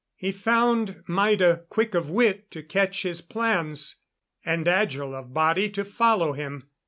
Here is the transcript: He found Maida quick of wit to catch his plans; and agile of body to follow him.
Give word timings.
He 0.15 0.31
found 0.31 1.03
Maida 1.07 1.61
quick 1.69 1.93
of 1.93 2.09
wit 2.09 2.49
to 2.49 2.63
catch 2.63 3.03
his 3.03 3.21
plans; 3.21 3.97
and 4.43 4.67
agile 4.67 5.13
of 5.13 5.31
body 5.31 5.69
to 5.69 5.85
follow 5.85 6.33
him. 6.33 6.63